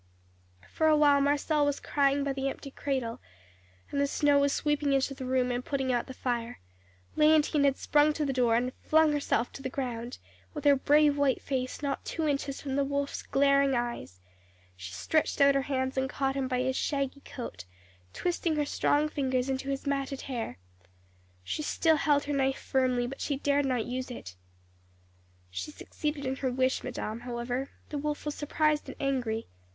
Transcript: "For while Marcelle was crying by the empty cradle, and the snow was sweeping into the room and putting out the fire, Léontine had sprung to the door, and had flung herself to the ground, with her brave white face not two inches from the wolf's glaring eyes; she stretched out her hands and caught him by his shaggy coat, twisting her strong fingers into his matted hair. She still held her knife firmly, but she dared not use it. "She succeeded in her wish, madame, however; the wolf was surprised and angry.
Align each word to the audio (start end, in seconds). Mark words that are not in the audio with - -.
"For 0.67 0.95
while 0.95 1.21
Marcelle 1.21 1.63
was 1.63 1.79
crying 1.79 2.23
by 2.23 2.33
the 2.33 2.49
empty 2.49 2.71
cradle, 2.71 3.21
and 3.91 4.01
the 4.01 4.07
snow 4.07 4.39
was 4.39 4.51
sweeping 4.51 4.93
into 4.93 5.13
the 5.13 5.27
room 5.27 5.51
and 5.51 5.63
putting 5.63 5.93
out 5.93 6.07
the 6.07 6.15
fire, 6.15 6.57
Léontine 7.15 7.65
had 7.65 7.77
sprung 7.77 8.11
to 8.13 8.25
the 8.25 8.33
door, 8.33 8.55
and 8.55 8.65
had 8.65 8.73
flung 8.81 9.11
herself 9.13 9.51
to 9.51 9.61
the 9.61 9.69
ground, 9.69 10.17
with 10.55 10.65
her 10.65 10.75
brave 10.75 11.19
white 11.19 11.39
face 11.39 11.83
not 11.83 12.03
two 12.03 12.27
inches 12.27 12.59
from 12.59 12.75
the 12.77 12.83
wolf's 12.83 13.21
glaring 13.21 13.75
eyes; 13.75 14.19
she 14.75 14.91
stretched 14.91 15.39
out 15.39 15.53
her 15.53 15.61
hands 15.61 15.95
and 15.97 16.09
caught 16.09 16.33
him 16.33 16.47
by 16.47 16.61
his 16.63 16.75
shaggy 16.75 17.19
coat, 17.23 17.65
twisting 18.11 18.55
her 18.55 18.65
strong 18.65 19.07
fingers 19.07 19.49
into 19.49 19.69
his 19.69 19.85
matted 19.85 20.21
hair. 20.21 20.57
She 21.43 21.61
still 21.61 21.97
held 21.97 22.23
her 22.23 22.33
knife 22.33 22.57
firmly, 22.57 23.05
but 23.05 23.21
she 23.21 23.37
dared 23.37 23.67
not 23.67 23.85
use 23.85 24.09
it. 24.09 24.33
"She 25.51 25.69
succeeded 25.69 26.25
in 26.25 26.37
her 26.37 26.51
wish, 26.51 26.83
madame, 26.83 27.19
however; 27.19 27.69
the 27.89 27.99
wolf 27.99 28.25
was 28.25 28.33
surprised 28.33 28.89
and 28.89 28.95
angry. 28.99 29.45